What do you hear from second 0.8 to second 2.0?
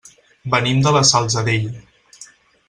de la Salzadella.